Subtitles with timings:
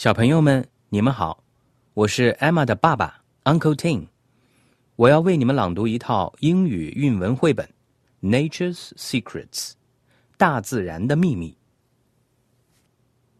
[0.00, 1.42] 小朋友们，你们好，
[1.94, 4.08] 我是 Emma 的爸爸 Uncle Tim，
[4.96, 7.68] 我要为你们朗读一套英语韵文绘本《
[8.28, 9.72] Nature's Secrets》，
[10.36, 11.56] 大自然的秘密。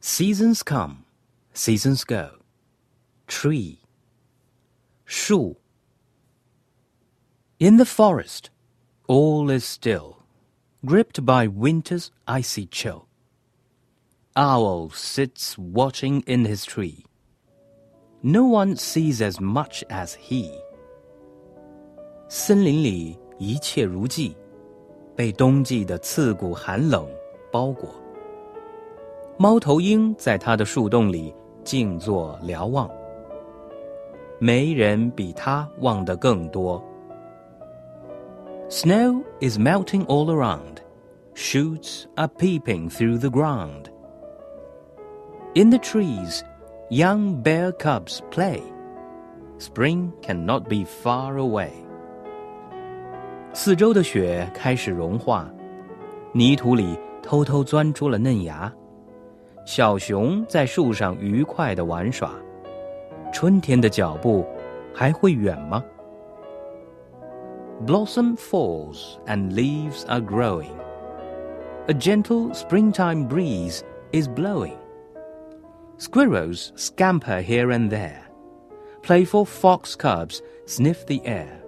[0.00, 1.04] Seasons come,
[1.54, 2.38] seasons go.
[3.26, 3.78] Tree.
[5.04, 5.56] 树.
[7.58, 8.50] In the forest,
[9.06, 10.16] all is still,
[10.84, 13.06] gripped by winter's icy chill.
[14.34, 17.04] Owl sits watching in his tree.
[18.22, 20.50] No one sees as much as he.
[22.28, 24.36] 森林里一切如寄，
[25.14, 27.08] 被冬季的刺骨寒冷
[27.50, 27.88] 包裹。
[29.38, 32.90] 猫头鹰在它的树洞里静坐瞭望，
[34.38, 36.82] 没人比它望得更多。
[38.68, 40.78] Snow is melting all around,
[41.34, 43.84] shoots are peeping through the ground.
[45.54, 46.42] In the trees,
[46.90, 48.62] young bear cubs play.
[49.58, 51.70] Spring cannot be far away.
[53.54, 55.50] 四周的雪开始融化，
[56.32, 58.70] 泥土里偷偷钻出了嫩芽。
[59.64, 62.32] 小熊在树上愉快地玩耍。
[63.32, 64.44] 春天的脚步
[64.94, 65.82] 还会远吗？
[67.86, 70.76] Blossom falls and leaves are growing.
[71.88, 73.80] A gentle springtime breeze
[74.12, 74.76] is blowing.
[76.00, 78.22] Squirrels scamper here and there.
[79.02, 81.62] Playful fox cubs sniff the air.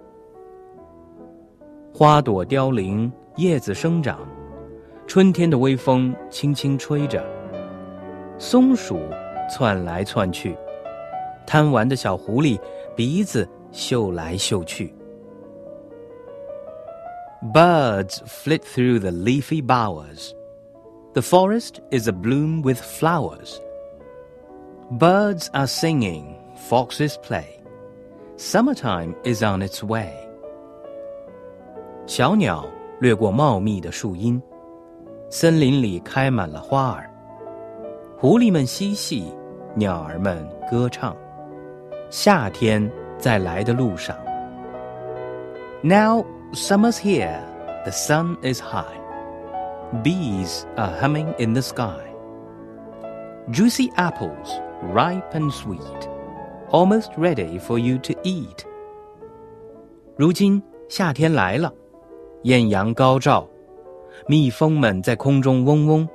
[1.94, 4.28] 花朵凋零，叶子生长，
[5.06, 7.24] 春天的微风轻轻吹着。
[8.38, 9.00] 松鼠
[9.50, 10.56] 窜来窜去，
[11.46, 12.60] 贪玩的小狐狸
[12.94, 14.94] 鼻子嗅来嗅去。
[17.52, 20.32] Birds flit through the leafy bowers.
[21.14, 23.58] The forest is abloom with flowers.
[24.90, 26.34] Birds are singing,
[26.68, 27.60] foxes play.
[28.36, 30.12] Summertime is on its way.
[32.06, 32.66] 小鸟
[33.00, 34.40] 掠过茂密的树荫，
[35.28, 37.10] 森林里开满了花儿。
[38.16, 39.32] 狐狸们嬉戏，
[39.74, 41.14] 鸟儿们歌唱。
[42.10, 44.16] 夏天在来的路上。
[45.82, 46.24] Now
[46.54, 47.40] summer's here,
[47.84, 48.98] the sun is high.
[50.02, 52.00] Bees are humming in the sky.
[53.50, 54.60] Juicy apples
[54.92, 56.08] ripe and sweet,
[56.70, 58.64] almost ready for you to eat.
[60.16, 61.72] 如今夏天来了，
[62.42, 63.48] 艳阳高照，
[64.26, 66.08] 蜜蜂们在空中嗡嗡，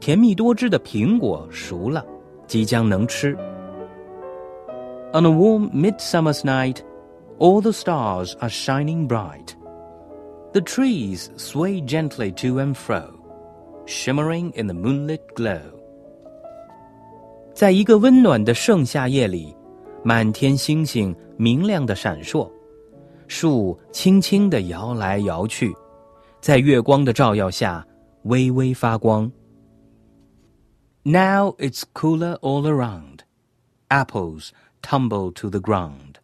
[0.00, 2.04] 甜蜜多汁的苹果熟了，
[2.46, 3.36] 即将能吃。
[5.12, 6.78] On a warm midsummer's night,
[7.38, 9.54] all the stars are shining bright.
[10.52, 13.10] The trees sway gently to and fro,
[13.86, 15.60] shimmering in the moonlit glow.
[17.58, 19.54] 在一个温暖的盛夏夜里，
[20.02, 22.50] 满天星星明亮的闪烁，
[23.28, 25.74] 树轻轻地摇来摇去，
[26.40, 27.86] 在月光的照耀下
[28.24, 29.30] 微微发光。
[31.04, 33.20] Now it's cooler all around.
[33.88, 34.50] Apples
[34.82, 36.16] tumble to the ground.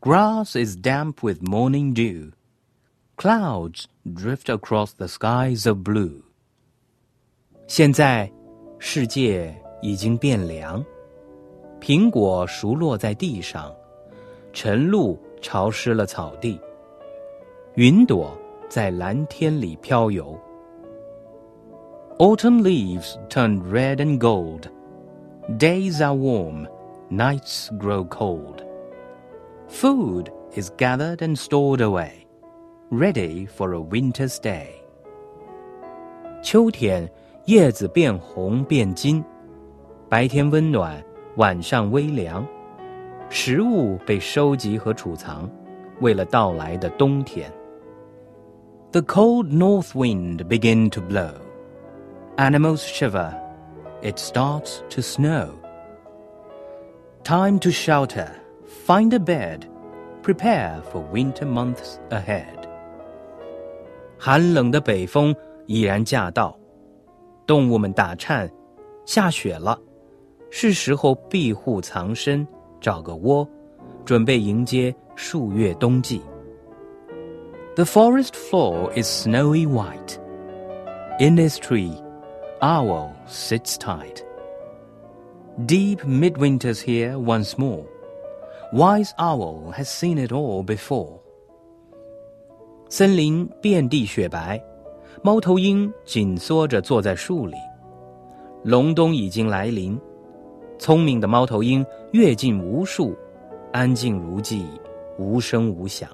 [0.00, 2.32] Grass is damp with morning dew.
[3.16, 6.22] Clouds drift across the skies of blue.
[7.66, 8.30] 现在，
[8.78, 9.54] 世界。
[9.80, 10.84] 已经变凉，
[11.80, 13.74] 苹果熟落在地上，
[14.52, 16.60] 晨露潮湿了草地，
[17.74, 18.36] 云朵
[18.68, 20.38] 在蓝天里飘游。
[22.18, 24.62] Autumn leaves turn red and gold,
[25.58, 26.66] days are warm,
[27.10, 28.64] nights grow cold.
[29.68, 32.26] Food is gathered and stored away,
[32.90, 34.68] ready for a winter's day.
[36.42, 37.10] 秋天，
[37.44, 39.22] 叶子变红变金。
[40.10, 41.02] 白天温暖，
[41.36, 42.46] 晚上微凉，
[43.28, 45.50] 食物被收集和储藏，
[46.00, 47.52] 为了到来的冬天。
[48.92, 51.32] The cold north wind begin to blow.
[52.36, 53.32] Animals shiver.
[54.02, 55.48] It starts to snow.
[57.24, 58.28] Time to shelter.
[58.86, 59.62] Find a bed.
[60.22, 62.64] Prepare for winter months ahead.
[64.18, 65.34] 寒冷的北风
[65.66, 66.56] 已然驾到，
[67.46, 68.50] 动物们打颤，
[69.04, 69.78] 下雪了。
[70.50, 72.46] 是时候庇护藏身，
[72.80, 73.46] 找个窝，
[74.04, 76.20] 准备迎接数月冬季。
[77.74, 80.18] The forest floor is snowy white.
[81.18, 81.92] In this tree,
[82.60, 84.22] owl sits tight.
[85.66, 87.84] Deep midwinter's here once more.
[88.72, 91.20] Wise owl has seen it all before.
[92.88, 94.62] 森林遍地雪白，
[95.22, 97.56] 猫头鹰紧缩着坐在树里。
[98.62, 99.98] 隆冬已经来临。
[100.80, 103.16] 聪明的猫头鹰跃进无数，
[103.72, 104.66] 安静如寄，
[105.18, 106.08] 无声无响。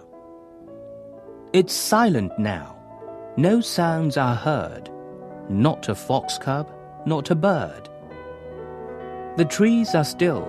[1.52, 2.74] It's silent now.
[3.36, 4.84] No sounds are heard.
[5.48, 6.66] Not a fox cub,
[7.04, 7.88] not a bird.
[9.36, 10.44] The trees are still.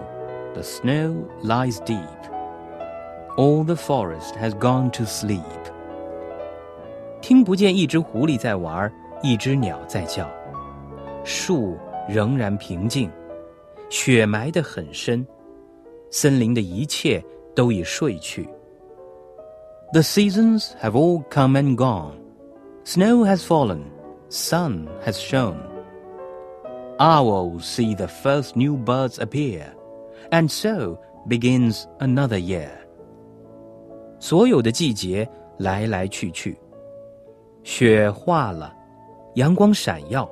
[0.53, 1.99] The snow lies deep.
[3.35, 5.41] All the forest has gone to sleep.
[7.21, 8.91] 听不见一只狐狸在玩，
[9.21, 10.29] 一只鸟在叫。
[11.23, 11.77] 树
[12.07, 13.09] 仍然平静。
[13.89, 15.25] 雪埋得很深，
[16.09, 17.23] 森林的一切
[17.55, 18.47] 都已睡去。
[19.91, 22.15] The seasons have all come and gone.
[22.83, 23.83] Snow has fallen,
[24.29, 25.59] sun has shone.
[26.97, 29.65] Owls see the first new birds appear,
[30.31, 30.97] and so
[31.27, 32.69] begins another year.
[34.19, 36.57] 所有的季节来来去去，
[37.63, 38.73] 雪化了，
[39.35, 40.29] 阳光闪耀，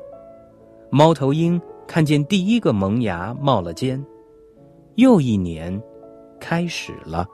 [0.89, 1.62] 猫头鹰。
[1.87, 4.05] 看见第一个萌芽冒了尖，
[4.97, 5.81] 又一年
[6.41, 7.27] 开始了。